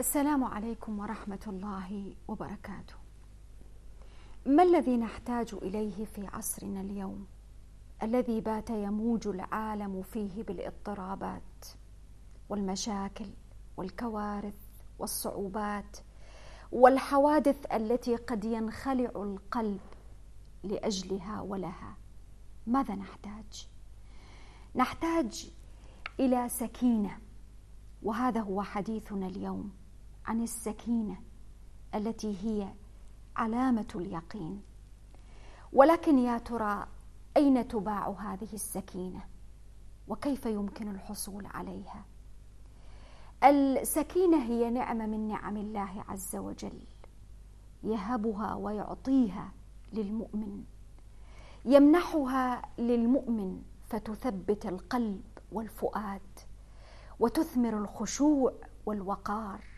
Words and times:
السلام 0.00 0.44
عليكم 0.44 0.98
ورحمة 0.98 1.40
الله 1.46 2.14
وبركاته. 2.28 2.94
ما 4.46 4.62
الذي 4.62 4.96
نحتاج 4.96 5.54
إليه 5.54 6.04
في 6.04 6.26
عصرنا 6.26 6.80
اليوم؟ 6.80 7.26
الذي 8.02 8.40
بات 8.40 8.70
يموج 8.70 9.28
العالم 9.28 10.02
فيه 10.02 10.42
بالاضطرابات 10.42 11.66
والمشاكل 12.48 13.26
والكوارث 13.76 14.54
والصعوبات 14.98 15.96
والحوادث 16.72 17.72
التي 17.72 18.16
قد 18.16 18.44
ينخلع 18.44 19.10
القلب 19.16 19.80
لأجلها 20.64 21.40
ولها. 21.40 21.96
ماذا 22.66 22.94
نحتاج؟ 22.94 23.68
نحتاج 24.74 25.50
إلى 26.20 26.48
سكينة 26.48 27.18
وهذا 28.02 28.40
هو 28.40 28.62
حديثنا 28.62 29.26
اليوم. 29.26 29.79
عن 30.30 30.42
السكينة 30.42 31.16
التي 31.94 32.36
هي 32.44 32.68
علامة 33.36 33.86
اليقين. 33.94 34.62
ولكن 35.72 36.18
يا 36.18 36.38
ترى 36.38 36.86
أين 37.36 37.68
تباع 37.68 38.08
هذه 38.08 38.48
السكينة؟ 38.52 39.20
وكيف 40.08 40.46
يمكن 40.46 40.88
الحصول 40.88 41.46
عليها؟ 41.46 42.04
السكينة 43.44 44.42
هي 44.42 44.70
نعمة 44.70 45.06
من 45.06 45.28
نعم 45.28 45.56
الله 45.56 46.04
عز 46.08 46.36
وجل 46.36 46.80
يهبها 47.82 48.54
ويعطيها 48.54 49.52
للمؤمن 49.92 50.64
يمنحها 51.64 52.62
للمؤمن 52.78 53.62
فتثبت 53.88 54.66
القلب 54.66 55.22
والفؤاد 55.52 56.38
وتثمر 57.20 57.78
الخشوع 57.78 58.52
والوقار 58.86 59.69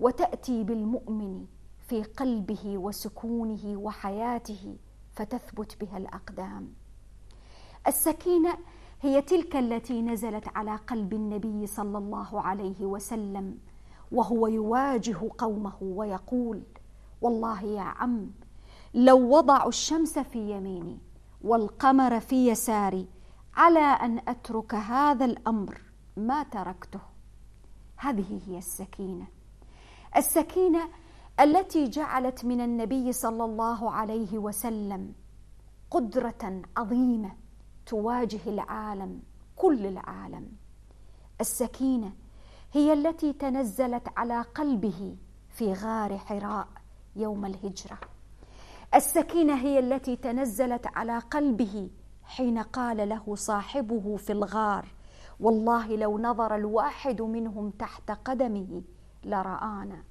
وتأتي 0.00 0.64
بالمؤمن 0.64 1.46
في 1.88 2.02
قلبه 2.02 2.78
وسكونه 2.78 3.76
وحياته 3.76 4.76
فتثبت 5.12 5.80
بها 5.80 5.96
الأقدام. 5.96 6.72
السكينة 7.86 8.58
هي 9.00 9.22
تلك 9.22 9.56
التي 9.56 10.02
نزلت 10.02 10.48
على 10.56 10.76
قلب 10.76 11.12
النبي 11.12 11.66
صلى 11.66 11.98
الله 11.98 12.40
عليه 12.40 12.86
وسلم 12.86 13.58
وهو 14.12 14.46
يواجه 14.46 15.18
قومه 15.38 15.76
ويقول 15.82 16.62
والله 17.20 17.62
يا 17.62 17.80
عم 17.82 18.30
لو 18.94 19.36
وضعوا 19.36 19.68
الشمس 19.68 20.18
في 20.18 20.50
يميني 20.50 20.98
والقمر 21.42 22.20
في 22.20 22.48
يساري 22.48 23.06
على 23.54 23.78
أن 23.80 24.18
أترك 24.28 24.74
هذا 24.74 25.24
الأمر 25.24 25.80
ما 26.16 26.42
تركته. 26.42 27.00
هذه 27.96 28.40
هي 28.46 28.58
السكينة. 28.58 29.26
السكينة 30.16 30.88
التي 31.40 31.88
جعلت 31.88 32.44
من 32.44 32.60
النبي 32.60 33.12
صلى 33.12 33.44
الله 33.44 33.90
عليه 33.90 34.38
وسلم 34.38 35.12
قدرة 35.90 36.62
عظيمة 36.76 37.32
تواجه 37.86 38.40
العالم 38.46 39.22
كل 39.56 39.86
العالم. 39.86 40.48
السكينة 41.40 42.12
هي 42.72 42.92
التي 42.92 43.32
تنزلت 43.32 44.08
على 44.16 44.40
قلبه 44.42 45.16
في 45.48 45.72
غار 45.72 46.18
حراء 46.18 46.68
يوم 47.16 47.46
الهجرة. 47.46 47.98
السكينة 48.94 49.54
هي 49.54 49.78
التي 49.78 50.16
تنزلت 50.16 50.86
على 50.86 51.18
قلبه 51.18 51.90
حين 52.24 52.58
قال 52.58 53.08
له 53.08 53.34
صاحبه 53.34 54.16
في 54.16 54.32
الغار 54.32 54.88
والله 55.40 55.96
لو 55.96 56.18
نظر 56.18 56.54
الواحد 56.54 57.22
منهم 57.22 57.70
تحت 57.70 58.10
قدمه 58.10 58.82
لرآنا. 59.24 60.02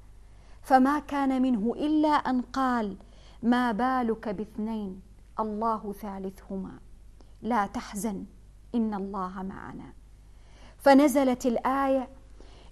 فما 0.61 0.99
كان 0.99 1.41
منه 1.41 1.73
إلا 1.75 2.09
أن 2.09 2.41
قال 2.41 2.95
ما 3.43 3.71
بالك 3.71 4.29
باثنين؟ 4.29 5.01
الله 5.39 5.93
ثالثهما. 5.93 6.79
لا 7.41 7.67
تحزن 7.67 8.25
إن 8.75 8.93
الله 8.93 9.43
معنا. 9.43 9.93
فنزلت 10.77 11.45
الآية 11.45 12.09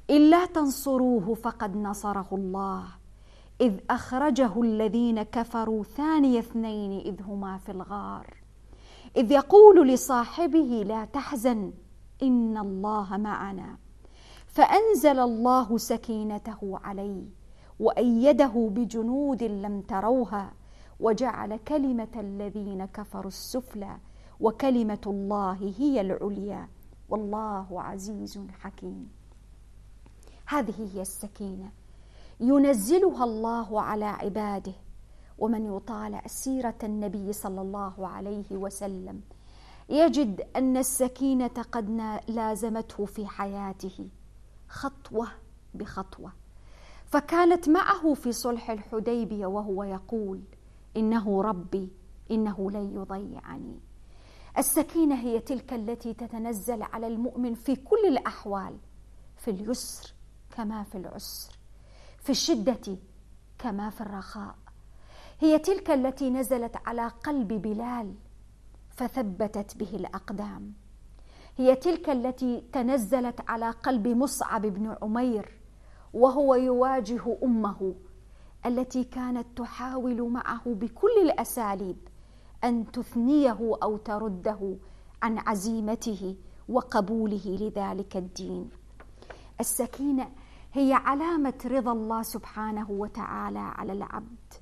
إلا 0.10 0.46
تنصروه 0.46 1.34
فقد 1.34 1.78
نصره 1.78 2.28
الله 2.32 2.84
إذ 3.62 3.80
أخرجه 3.90 4.62
الذين 4.62 5.24
كفروا 5.24 5.84
ثاني 5.84 6.40
اثنين 6.40 7.00
إذ 7.00 7.22
هما 7.22 7.58
في 7.58 7.72
الغار. 7.72 8.34
إذ 9.18 9.32
يقول 9.32 9.88
لصاحبه 9.88 10.84
لا 10.88 11.06
تحزن 11.06 11.74
إن 12.24 12.58
الله 12.58 13.18
معنا. 13.18 13.78
فأنزل 14.56 15.20
الله 15.20 15.78
سكينته 15.78 16.80
عليه 16.84 17.24
وأيده 17.80 18.70
بجنود 18.76 19.44
لم 19.44 19.82
تروها 19.82 20.54
وجعل 21.00 21.58
كلمة 21.58 22.08
الذين 22.16 22.86
كفروا 22.86 23.28
السفلى 23.28 23.98
وكلمة 24.40 25.02
الله 25.08 25.74
هي 25.78 26.02
العليا 26.02 26.68
والله 27.10 27.82
عزيز 27.82 28.40
حكيم. 28.60 29.10
هذه 30.48 30.90
هي 30.94 31.02
السكينة. 31.02 31.72
ينزلها 32.40 33.24
الله 33.24 33.82
على 33.82 34.06
عباده. 34.06 34.74
ومن 35.38 35.76
يطالع 35.76 36.22
سيره 36.28 36.80
النبي 36.84 37.34
صلى 37.34 37.62
الله 37.62 38.08
عليه 38.08 38.52
وسلم 38.52 39.22
يجد 39.90 40.42
أن 40.56 40.78
السكينة 40.78 41.48
قد 41.72 41.90
لازمته 42.28 43.06
في 43.06 43.28
حياته. 43.28 44.10
خطوة 44.70 45.28
بخطوة. 45.74 46.32
فكانت 47.06 47.70
معه 47.70 48.14
في 48.14 48.32
صلح 48.32 48.70
الحديبية 48.70 49.46
وهو 49.46 49.84
يقول 49.84 50.42
إنه 50.98 51.42
ربي 51.42 51.90
إنه 52.32 52.72
لن 52.72 52.96
يضيعني. 52.96 53.80
السكينة 54.58 55.16
هي 55.16 55.40
تلك 55.40 55.74
التي 55.74 56.14
تتنزل 56.14 56.84
على 56.84 57.08
المؤمن 57.08 57.54
في 57.54 57.76
كل 57.76 58.06
الأحوال 58.08 58.78
في 59.38 59.52
اليسر 59.52 60.14
كما 60.52 60.84
في 60.84 60.98
العسر 60.98 61.58
في 62.20 62.30
الشدة 62.30 62.98
كما 63.58 63.90
في 63.90 64.02
الرخاء. 64.02 64.56
هي 65.40 65.60
تلك 65.60 65.92
التي 65.92 66.30
نزلت 66.30 66.76
على 66.86 67.08
قلب 67.08 67.48
بلال 67.48 68.16
فثبتت 68.90 69.78
به 69.78 69.96
الأقدام. 69.96 70.74
هي 71.58 71.76
تلك 71.76 72.10
التي 72.10 72.64
تنزلت 72.74 73.50
على 73.50 73.70
قلب 73.70 74.08
مصعب 74.08 74.62
بن 74.62 74.96
عمير 75.02 75.60
وهو 76.14 76.56
يواجه 76.56 77.38
أمه 77.44 77.96
التي 78.66 79.04
كانت 79.04 79.48
تحاول 79.58 80.30
معه 80.30 80.62
بكل 80.66 81.18
الأساليب 81.22 81.98
أن 82.64 82.92
تثنيه 82.92 83.78
أو 83.84 83.98
ترده 83.98 84.78
عن 85.24 85.38
عزيمته 85.38 86.36
وقبوله 86.70 87.58
لذلك 87.62 88.18
الدين. 88.18 88.70
السكينة 89.60 90.32
هي 90.74 90.94
علامة 90.94 91.54
رضا 91.66 91.92
الله 91.92 92.22
سبحانه 92.22 92.92
وتعالى 92.92 93.60
على 93.60 93.94
العبد. 93.94 94.54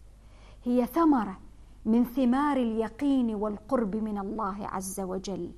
هي 0.63 0.85
ثمرة 0.85 1.37
من 1.85 2.03
ثمار 2.03 2.57
اليقين 2.57 3.35
والقرب 3.35 3.95
من 3.95 4.17
الله 4.17 4.67
عز 4.67 4.99
وجل. 4.99 5.51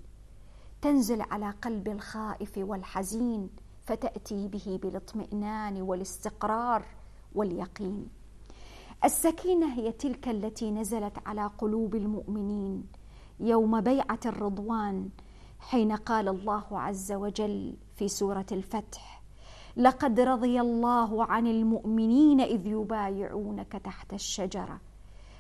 تنزل 0.86 1.22
على 1.22 1.50
قلب 1.50 1.88
الخائف 1.88 2.58
والحزين 2.58 3.50
فتأتي 3.86 4.48
به 4.48 4.80
بالاطمئنان 4.84 5.82
والاستقرار 5.82 6.86
واليقين. 7.36 8.08
السكينة 9.06 9.74
هي 9.74 9.92
تلك 9.92 10.28
التي 10.28 10.72
نزلت 10.72 11.14
على 11.26 11.52
قلوب 11.58 11.96
المؤمنين 11.96 12.84
يوم 13.40 13.82
بيعة 13.82 14.20
الرضوان 14.26 15.10
حين 15.60 15.92
قال 15.92 16.28
الله 16.28 16.64
عز 16.72 17.12
وجل 17.12 17.78
في 17.96 18.08
سورة 18.08 18.46
الفتح 18.52 19.24
لقد 19.78 20.20
رضي 20.20 20.62
الله 20.62 21.26
عن 21.26 21.48
المؤمنين 21.48 22.42
إذ 22.42 22.68
يبايعونك 22.68 23.72
تحت 23.72 24.14
الشجرة 24.14 24.80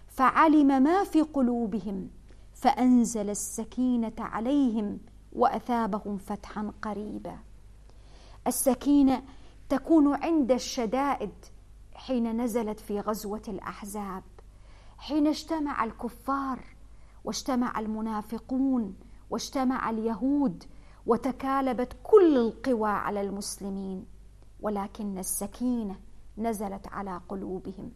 فعلم 0.07 0.83
ما 0.83 1.03
في 1.03 1.21
قلوبهم 1.21 2.09
فأنزل 2.53 3.29
السكينة 3.29 4.15
عليهم 4.19 4.99
وأثابهم 5.35 6.17
فتحا 6.17 6.71
قريبا. 6.81 7.37
السكينة 8.47 9.23
تكون 9.69 10.13
عند 10.23 10.51
الشدائد 10.51 11.33
حين 11.93 12.41
نزلت 12.41 12.79
في 12.79 12.99
غزوة 12.99 13.41
الأحزاب 13.47 14.23
حين 14.97 15.27
اجتمع 15.27 15.83
الكفار 15.83 16.59
واجتمع 17.23 17.79
المنافقون 17.79 18.95
واجتمع 19.29 19.89
اليهود 19.89 20.63
وتكالبت 21.05 21.97
كل 22.03 22.37
القوى 22.37 22.89
على 22.89 23.21
المسلمين 23.21 24.05
ولكن 24.61 25.17
السكينة 25.17 25.95
نزلت 26.37 26.87
على 26.87 27.21
قلوبهم. 27.29 27.91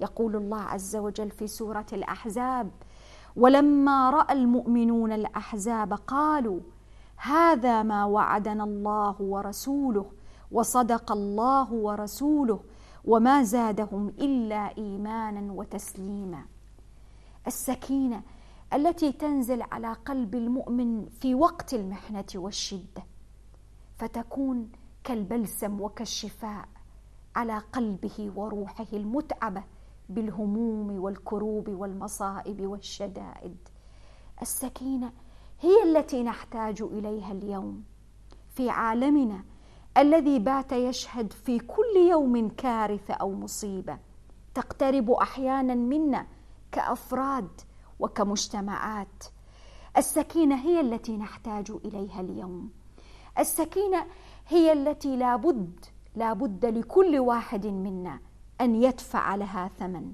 يقول 0.00 0.36
الله 0.36 0.60
عز 0.60 0.96
وجل 0.96 1.30
في 1.30 1.46
سورة 1.46 1.86
الأحزاب 1.92 2.70
ولما 3.36 4.10
رأى 4.10 4.32
المؤمنون 4.32 5.12
الأحزاب 5.12 5.92
قالوا 5.92 6.60
هذا 7.16 7.82
ما 7.82 8.04
وعدنا 8.04 8.64
الله 8.64 9.16
ورسوله 9.20 10.10
وصدق 10.52 11.12
الله 11.12 11.72
ورسوله 11.72 12.60
وما 13.04 13.42
زادهم 13.42 14.08
إلا 14.08 14.76
إيمانا 14.78 15.52
وتسليما. 15.52 16.44
السكينة 17.46 18.22
التي 18.72 19.12
تنزل 19.12 19.62
على 19.62 19.92
قلب 19.92 20.34
المؤمن 20.34 21.06
في 21.20 21.34
وقت 21.34 21.74
المحنة 21.74 22.24
والشدة 22.34 23.02
فتكون 23.98 24.72
كالبلسم 25.04 25.80
وكالشفاء 25.80 26.68
على 27.36 27.58
قلبه 27.58 28.32
وروحه 28.36 28.86
المتعبة 28.92 29.62
بالهموم 30.10 31.00
والكروب 31.00 31.68
والمصائب 31.68 32.66
والشدائد. 32.66 33.56
السكينة 34.42 35.12
هي 35.60 35.82
التي 35.82 36.22
نحتاج 36.22 36.82
إليها 36.82 37.32
اليوم. 37.32 37.84
في 38.48 38.70
عالمنا 38.70 39.44
الذي 39.98 40.38
بات 40.38 40.72
يشهد 40.72 41.32
في 41.32 41.58
كل 41.58 41.96
يوم 42.10 42.48
كارثة 42.48 43.14
أو 43.14 43.32
مصيبة 43.32 43.98
تقترب 44.54 45.10
أحيانا 45.10 45.74
منا 45.74 46.26
كأفراد 46.72 47.60
وكمجتمعات. 47.98 49.24
السكينة 49.96 50.54
هي 50.54 50.80
التي 50.80 51.16
نحتاج 51.16 51.70
إليها 51.84 52.20
اليوم. 52.20 52.70
السكينة 53.38 54.06
هي 54.48 54.72
التي 54.72 55.16
لابد 55.16 55.84
لابد 56.16 56.66
لكل 56.66 57.18
واحد 57.18 57.66
منا 57.66 58.20
أن 58.60 58.74
يدفع 58.74 59.34
لها 59.34 59.68
ثمن. 59.78 60.12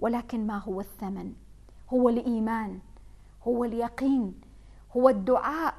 ولكن 0.00 0.46
ما 0.46 0.58
هو 0.58 0.80
الثمن؟ 0.80 1.32
هو 1.92 2.08
الإيمان 2.08 2.78
هو 3.42 3.64
اليقين 3.64 4.40
هو 4.96 5.08
الدعاء 5.08 5.74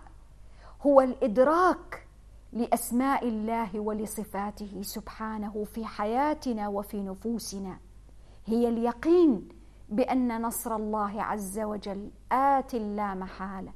هو 0.85 1.01
الإدراك 1.01 2.07
لأسماء 2.53 3.27
الله 3.27 3.79
ولصفاته 3.79 4.81
سبحانه 4.81 5.63
في 5.63 5.85
حياتنا 5.85 6.67
وفي 6.67 7.01
نفوسنا. 7.01 7.77
هي 8.45 8.69
اليقين 8.69 9.47
بأن 9.89 10.41
نصر 10.41 10.75
الله 10.75 11.21
عز 11.23 11.59
وجل 11.59 12.11
آت 12.31 12.75
لا 12.75 13.13
محاله 13.13 13.71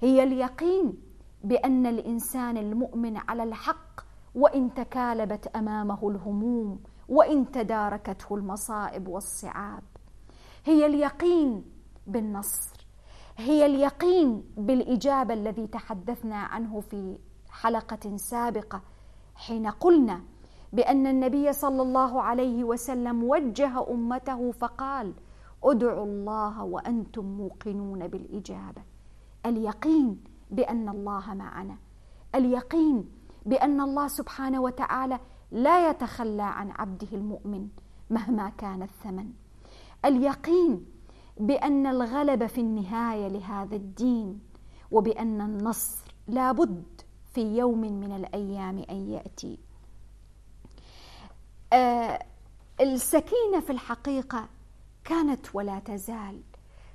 هي 0.00 0.22
اليقين 0.22 0.98
بأن 1.44 1.86
الإنسان 1.86 2.56
المؤمن 2.56 3.16
على 3.16 3.42
الحق 3.42 4.00
وإن 4.34 4.74
تكالبت 4.74 5.46
أمامه 5.46 6.08
الهموم 6.08 6.80
وإن 7.08 7.50
تداركته 7.50 8.34
المصائب 8.34 9.08
والصعاب. 9.08 9.82
هي 10.64 10.86
اليقين 10.86 11.64
بالنصر. 12.06 12.86
هي 13.36 13.66
اليقين 13.66 14.44
بالإجابة 14.56 15.34
الذي 15.34 15.66
تحدثنا 15.66 16.36
عنه 16.36 16.80
في 16.80 17.18
حلقة 17.50 18.16
سابقة 18.16 18.82
حين 19.34 19.66
قلنا 19.66 20.20
بأن 20.72 21.06
النبي 21.06 21.52
صلى 21.52 21.82
الله 21.82 22.22
عليه 22.22 22.64
وسلم 22.64 23.24
وجه 23.24 23.90
أمته 23.90 24.52
فقال 24.52 25.14
ادعوا 25.64 26.04
الله 26.04 26.64
وأنتم 26.64 27.24
موقنون 27.24 28.08
بالإجابة. 28.08 28.82
اليقين 29.46 30.24
بأن 30.50 30.88
الله 30.88 31.34
معنا. 31.34 31.76
اليقين 32.34 33.08
بأن 33.46 33.80
الله 33.80 34.08
سبحانه 34.08 34.60
وتعالى 34.60 35.18
لا 35.50 35.90
يتخلى 35.90 36.42
عن 36.42 36.70
عبده 36.70 37.08
المؤمن 37.12 37.68
مهما 38.10 38.48
كان 38.48 38.82
الثمن. 38.82 39.32
اليقين 40.04 40.86
بأن 41.40 41.86
الغلب 41.86 42.46
في 42.46 42.60
النهاية 42.60 43.28
لهذا 43.28 43.76
الدين 43.76 44.40
وبأن 44.90 45.40
النصر 45.40 46.14
لابد 46.28 46.84
في 47.34 47.56
يوم 47.58 47.80
من 47.80 48.12
الأيام 48.12 48.84
أن 48.90 49.10
يأتي. 49.10 49.58
آه 51.72 52.26
السكينة 52.80 53.60
في 53.60 53.70
الحقيقة 53.70 54.48
كانت 55.04 55.46
ولا 55.54 55.78
تزال 55.78 56.40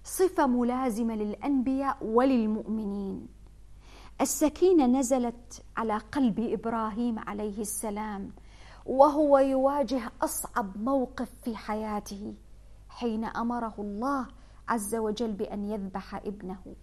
صفة 0.04 0.48
ملازمة 0.48 1.16
للأنبياء 1.16 1.98
وللمؤمنين. 2.02 3.28
السكينة 4.22 4.86
نزلت 4.86 5.64
على 5.78 5.98
قلب 5.98 6.40
إبراهيم 6.40 7.20
عليه 7.20 7.62
السلام 7.62 8.32
وهو 8.86 9.38
يواجه 9.38 10.12
أصعب 10.22 10.78
موقف 10.78 11.30
في 11.44 11.56
حياته 11.56 12.36
حين 12.90 13.26
أمره 13.26 13.74
الله 13.80 14.28
عز 14.68 14.96
وجل 14.96 15.32
بأن 15.32 15.66
يذبح 15.66 16.16
ابنه. 16.16 16.76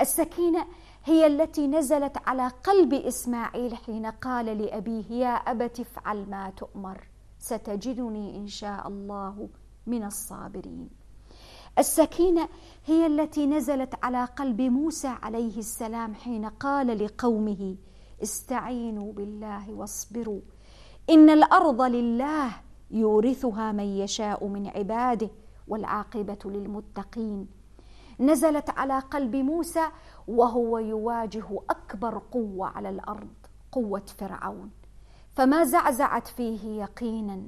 السكينة 0.00 0.66
هي 1.04 1.26
التي 1.26 1.66
نزلت 1.66 2.28
على 2.28 2.48
قلب 2.48 2.94
إسماعيل 2.94 3.76
حين 3.76 4.06
قال 4.06 4.46
لأبيه 4.46 5.10
يا 5.10 5.34
ابت 5.34 5.80
افعل 5.80 6.30
ما 6.30 6.50
تؤمر 6.50 7.08
ستجدني 7.38 8.36
إن 8.36 8.46
شاء 8.46 8.88
الله 8.88 9.48
من 9.86 10.04
الصابرين. 10.04 10.99
السكينة 11.80 12.48
هي 12.86 13.06
التي 13.06 13.46
نزلت 13.46 13.94
على 14.02 14.24
قلب 14.24 14.60
موسى 14.60 15.08
عليه 15.08 15.58
السلام 15.58 16.14
حين 16.14 16.44
قال 16.46 17.04
لقومه 17.04 17.76
استعينوا 18.22 19.12
بالله 19.12 19.70
واصبروا 19.70 20.40
إن 21.10 21.30
الأرض 21.30 21.82
لله 21.82 22.50
يورثها 22.90 23.72
من 23.72 23.84
يشاء 23.84 24.46
من 24.46 24.66
عباده 24.68 25.30
والعاقبة 25.68 26.38
للمتقين. 26.44 27.48
نزلت 28.20 28.70
على 28.70 28.98
قلب 28.98 29.36
موسى 29.36 29.84
وهو 30.28 30.78
يواجه 30.78 31.60
أكبر 31.70 32.22
قوة 32.32 32.68
على 32.68 32.88
الأرض 32.88 33.28
قوة 33.72 34.04
فرعون. 34.18 34.70
فما 35.32 35.64
زعزعت 35.64 36.28
فيه 36.28 36.82
يقينا 36.82 37.42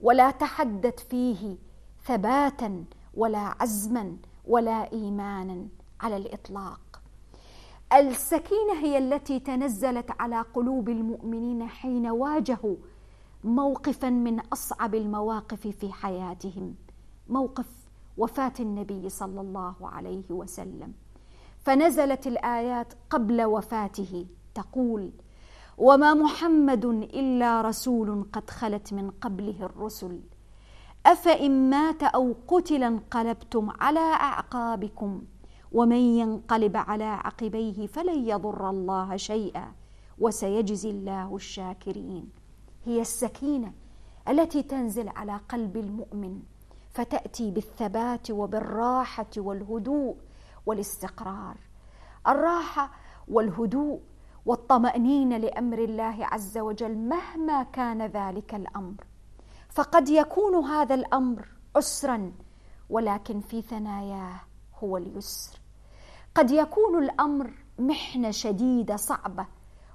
ولا 0.00 0.30
تحدت 0.30 1.00
فيه 1.00 1.56
ثباتا 2.04 2.84
ولا 3.14 3.54
عزما 3.60 4.16
ولا 4.46 4.92
ايمانا 4.92 5.68
على 6.00 6.16
الإطلاق. 6.16 7.02
السكينة 7.92 8.72
هي 8.82 8.98
التي 8.98 9.40
تنزلت 9.40 10.10
على 10.20 10.40
قلوب 10.40 10.88
المؤمنين 10.88 11.68
حين 11.68 12.06
واجهوا 12.10 12.76
موقفا 13.44 14.10
من 14.10 14.40
أصعب 14.40 14.94
المواقف 14.94 15.66
في 15.66 15.92
حياتهم 15.92 16.74
موقف 17.28 17.68
وفاة 18.18 18.52
النبي 18.60 19.08
صلى 19.08 19.40
الله 19.40 19.74
عليه 19.82 20.30
وسلم. 20.30 20.92
فنزلت 21.58 22.26
الآيات 22.26 22.92
قبل 23.10 23.44
وفاته 23.44 24.26
تقول 24.54 25.10
وما 25.78 26.14
محمد 26.14 26.84
إلا 26.84 27.60
رسول 27.62 28.26
قد 28.32 28.50
خلت 28.50 28.92
من 28.92 29.10
قبله 29.10 29.66
الرسل 29.66 30.20
أفإن 31.06 31.70
مات 31.70 32.02
أو 32.02 32.34
قتل 32.48 32.82
انقلبتم 32.82 33.70
على 33.80 34.00
أعقابكم 34.00 35.22
ومن 35.72 35.96
ينقلب 35.96 36.76
على 36.76 37.04
عقبيه 37.04 37.86
فلن 37.86 38.28
يضر 38.28 38.70
الله 38.70 39.16
شيئا 39.16 39.72
وسيجزي 40.18 40.90
الله 40.90 41.36
الشاكرين. 41.36 42.30
هي 42.84 43.00
السكينة 43.00 43.72
التي 44.28 44.62
تنزل 44.62 45.08
على 45.08 45.40
قلب 45.48 45.76
المؤمن 45.76 46.42
فتأتي 46.90 47.50
بالثبات 47.50 48.30
وبالراحة 48.30 49.30
والهدوء 49.36 50.16
والاستقرار. 50.66 51.56
الراحة 52.26 52.90
والهدوء 53.28 54.00
والطمأنينة 54.46 55.36
لأمر 55.36 55.78
الله 55.78 56.16
عز 56.26 56.58
وجل 56.58 56.96
مهما 56.98 57.62
كان 57.62 58.02
ذلك 58.02 58.54
الأمر. 58.54 59.09
فقد 59.70 60.08
يكون 60.08 60.64
هذا 60.64 60.94
الأمر 60.94 61.48
عسرا 61.76 62.32
ولكن 62.90 63.40
في 63.40 63.62
ثناياه 63.62 64.40
هو 64.78 64.96
اليسر. 64.96 65.58
قد 66.34 66.50
يكون 66.50 67.02
الأمر 67.04 67.50
محنة 67.78 68.30
شديدة 68.30 68.96
صعبة 68.96 69.46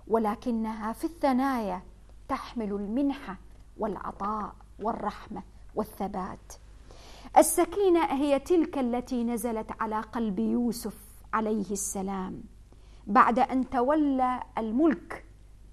ولكنها 0.08 0.94
في 0.94 1.04
الثنايا 1.04 1.82
تحمل 2.28 2.72
المنحة 2.74 3.38
والعطاء 3.78 4.56
والرحمة 4.80 5.44
والثبات. 5.76 6.54
السكينة 7.38 8.06
هي 8.06 8.40
تلك 8.40 8.78
التي 8.78 9.24
نزلت 9.24 9.72
على 9.80 10.02
قلب 10.02 10.40
يوسف 10.40 10.98
عليه 11.34 11.72
السلام 11.72 12.44
بعد 13.08 13.40
أن 13.40 13.70
تولى 13.70 14.40
الملك 14.58 15.26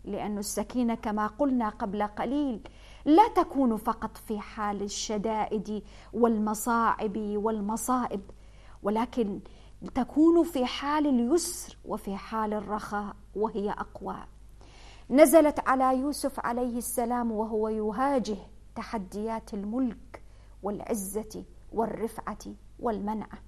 لأن 0.04 0.38
السكينة 0.38 0.94
كما 0.94 1.26
قلنا 1.26 1.68
قبل 1.68 2.02
قليل 2.02 2.60
لا 3.04 3.28
تكون 3.28 3.76
فقط 3.76 4.16
في 4.16 4.38
حال 4.40 4.82
الشدائد 4.82 5.82
والمصاعب 6.12 7.16
والمصائب 7.18 8.20
ولكن 8.82 9.40
تكون 9.94 10.44
في 10.44 10.66
حال 10.66 11.06
اليسر 11.06 11.76
وفي 11.84 12.16
حال 12.16 12.54
الرخاء 12.54 13.16
وهي 13.36 13.70
أقوى. 13.70 14.16
نزلت 15.10 15.68
على 15.68 15.98
يوسف 15.98 16.40
عليه 16.40 16.78
السلام 16.78 17.32
وهو 17.32 17.68
يواجه 17.68 18.36
تحديات 18.74 19.54
الملك 19.54 20.22
والعزة 20.62 21.44
والرفعة 21.72 22.38
والمنعة 22.80 23.38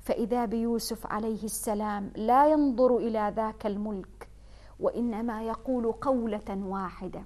فإذا 0.00 0.44
بيوسف 0.44 1.06
عليه 1.06 1.44
السلام 1.44 2.12
لا 2.16 2.46
ينظر 2.52 2.96
إلى 2.96 3.32
ذاك 3.36 3.66
الملك 3.66 4.28
وإنما 4.80 5.42
يقول 5.42 5.92
قولة 5.92 6.58
واحدة 6.64 7.24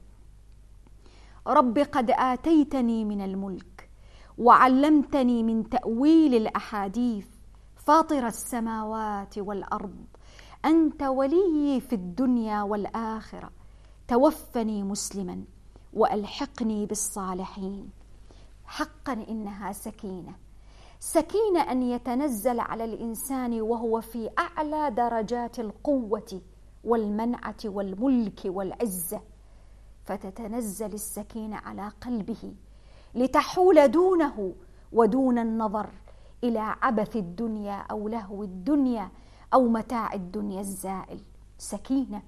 رب 1.48 1.78
قد 1.78 2.10
آتيتني 2.10 3.04
من 3.04 3.20
الملك 3.20 3.90
وعلمتني 4.38 5.42
من 5.42 5.68
تأويل 5.68 6.34
الأحاديث 6.34 7.26
فاطر 7.76 8.26
السماوات 8.26 9.38
والأرض. 9.38 10.04
أنت 10.64 11.02
ولي 11.02 11.80
في 11.80 11.92
الدنيا 11.92 12.62
والآخرة. 12.62 13.50
توفني 14.08 14.82
مسلما 14.82 15.44
وألحقني 15.92 16.86
بالصالحين. 16.86 17.90
حقا 18.64 19.12
إنها 19.12 19.72
سكينة. 19.72 20.34
سكينة 21.00 21.60
أن 21.72 21.82
يتنزل 21.82 22.60
على 22.60 22.84
الإنسان 22.84 23.60
وهو 23.60 24.00
في 24.00 24.30
أعلى 24.38 24.90
درجات 24.90 25.60
القوة 25.60 26.40
والمنعة 26.84 27.56
والملك 27.64 28.40
والعزة. 28.44 29.20
فتتنزل 30.08 30.94
السكينة 30.94 31.56
على 31.56 31.88
قلبه 32.00 32.54
لتحول 33.14 33.88
دونه 33.88 34.54
ودون 34.92 35.38
النظر 35.38 35.88
إلى 36.44 36.58
عبث 36.82 37.16
الدنيا 37.16 37.74
أو 37.90 38.08
لهو 38.08 38.42
الدنيا 38.42 39.10
أو 39.54 39.68
متاع 39.68 40.12
الدنيا 40.14 40.60
الزائل. 40.60 41.20
سكينة 41.58 42.22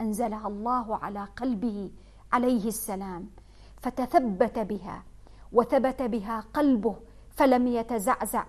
أنزلها 0.00 0.48
الله 0.48 0.96
على 0.96 1.24
قلبه 1.36 1.90
عليه 2.32 2.68
السلام 2.68 3.30
فتثبت 3.82 4.58
بها 4.58 5.02
وثبت 5.52 6.02
بها 6.02 6.40
قلبه 6.40 6.96
فلم 7.30 7.66
يتزعزع 7.66 8.44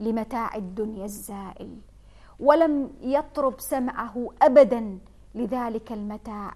لمتاع 0.00 0.54
الدنيا 0.54 1.04
الزائل 1.04 1.80
ولم 2.40 2.90
يطرب 3.00 3.60
سمعه 3.60 4.30
ابدا 4.42 4.98
لذلك 5.34 5.92
المتاع 5.92 6.54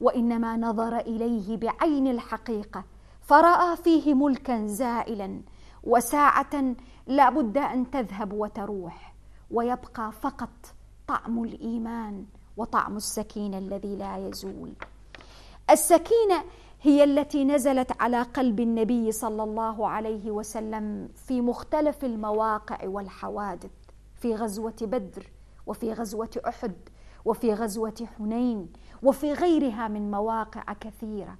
وإنما 0.00 0.56
نظر 0.56 0.96
إليه 0.98 1.56
بعين 1.56 2.06
الحقيقة 2.06 2.84
فرأى 3.22 3.76
فيه 3.76 4.14
ملكا 4.14 4.66
زائلا 4.66 5.40
وساعة 5.84 6.74
لا 7.06 7.30
بد 7.30 7.58
أن 7.58 7.90
تذهب 7.90 8.32
وتروح 8.32 9.14
ويبقى 9.50 10.12
فقط 10.12 10.74
طعم 11.08 11.44
الإيمان 11.44 12.24
وطعم 12.56 12.96
السكينه 12.96 13.58
الذي 13.58 13.96
لا 13.96 14.28
يزول. 14.28 14.72
السكينة 15.70 16.44
هي 16.82 17.04
التي 17.04 17.44
نزلت 17.44 17.92
على 18.02 18.22
قلب 18.22 18.60
النبي 18.60 19.12
صلى 19.12 19.42
الله 19.42 19.88
عليه 19.88 20.30
وسلم 20.30 21.08
في 21.26 21.40
مختلف 21.40 22.04
المواقع 22.04 22.78
والحوادث 22.88 23.70
في 24.14 24.34
غزوة 24.34 24.74
بدر 24.82 25.26
وفي 25.66 25.92
غزوة 25.92 26.30
أحد 26.48 26.72
وفي 27.24 27.54
غزوة 27.54 28.08
حنين 28.18 28.72
وفي 29.02 29.32
غيرها 29.32 29.88
من 29.88 30.10
مواقع 30.10 30.72
كثيرة. 30.72 31.38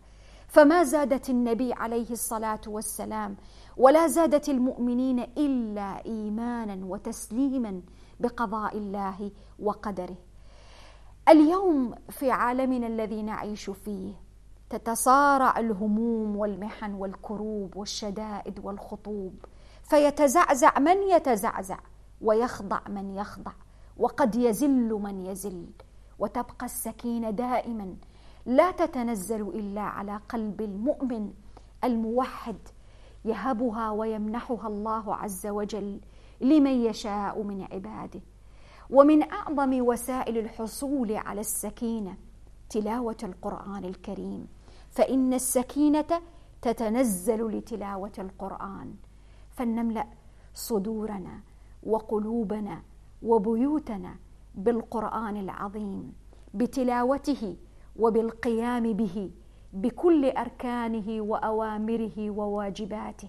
فما 0.49 0.85
زادت 0.85 1.31
النبي 1.31 1.73
عليه 1.73 2.11
الصلاة 2.11 2.61
والسلام 2.67 3.37
ولا 3.77 4.07
زادت 4.07 4.49
المؤمنين 4.49 5.21
إلا 5.21 6.07
إيمانا 6.07 6.87
وتسليما 6.87 7.83
بقضاء 8.21 8.79
الله 8.79 9.31
وقدره. 9.59 10.17
اليوم 11.29 11.95
في 12.09 12.31
عالمنا 12.31 12.87
الذي 12.87 13.23
نعيش 13.23 13.71
فيه 13.71 14.13
تتصارع 14.71 15.59
الهموم 15.59 16.37
والمحن 16.37 16.95
والكروب 16.95 17.77
والشدائد 17.77 18.65
والخطوب. 18.65 19.45
فيتزعزع 19.83 20.79
من 20.79 21.03
يتزعزع 21.03 21.79
ويخضع 22.21 22.81
من 22.89 23.11
يخضع. 23.11 23.53
وقد 24.01 24.37
يزل 24.37 24.93
من 24.93 25.27
يزل 25.27 25.67
وتبقى 26.19 26.67
السكينة 26.67 27.31
دائما. 27.31 27.97
لا 28.47 28.71
تتنزل 28.71 29.41
إلا 29.41 29.81
على 29.81 30.21
قلب 30.29 30.61
المؤمن 30.61 31.33
الموحد 31.85 32.57
يهبها 33.25 33.91
ويمنحها 33.91 34.69
الله 34.69 35.15
عز 35.15 35.47
وجل 35.47 36.01
لمن 36.41 36.85
يشاء 36.85 37.43
من 37.43 37.63
عباده. 37.73 38.21
ومن 38.91 39.31
أعظم 39.33 39.87
وسائل 39.87 40.39
الحصول 40.39 41.17
على 41.17 41.41
السكينة 41.41 42.17
تلاوة 42.71 43.17
القرآن 43.23 43.85
الكريم. 43.85 44.47
فإن 44.91 45.35
السكينة 45.35 46.23
تتنزل 46.63 47.49
لتلاوة 47.49 48.13
القرآن. 48.19 48.95
فلنملأ 49.51 50.07
صدورنا 50.55 51.41
وقلوبنا 51.83 52.83
وبيوتنا 53.23 54.17
بالقرآن 54.55 55.37
العظيم 55.37 56.13
بتلاوته 56.55 57.57
وبالقيام 57.97 58.93
به 58.93 59.31
بكل 59.73 60.31
أركانه 60.31 61.21
وأوامره 61.21 62.31
وواجباته 62.31 63.29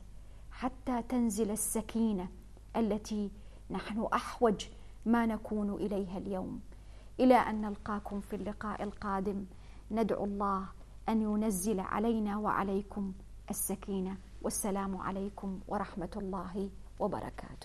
حتى 0.51 1.01
تنزل 1.01 1.51
السكينة 1.51 2.27
التي 2.75 3.31
نحن 3.69 4.07
أحوج 4.13 4.65
ما 5.05 5.25
نكون 5.25 5.73
إليها 5.73 6.17
اليوم. 6.17 6.59
إلى 7.19 7.35
أن 7.35 7.61
نلقاكم 7.61 8.19
في 8.19 8.35
اللقاء 8.35 8.83
القادم 8.83 9.45
ندعو 9.91 10.23
الله 10.23 10.65
أن 11.09 11.21
ينزل 11.21 11.79
علينا 11.79 12.37
وعليكم 12.37 13.13
السكينة. 13.49 14.17
والسلام 14.41 14.97
عليكم 14.97 15.59
ورحمة 15.67 16.09
الله 16.17 16.69
وبركاته. 16.99 17.57